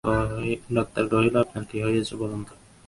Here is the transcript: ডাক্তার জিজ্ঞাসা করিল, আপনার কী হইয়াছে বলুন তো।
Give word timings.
ডাক্তার 0.75 1.03
জিজ্ঞাসা 1.03 1.11
করিল, 1.11 1.35
আপনার 1.43 1.63
কী 1.69 1.77
হইয়াছে 1.85 2.13
বলুন 2.21 2.41
তো। 2.47 2.53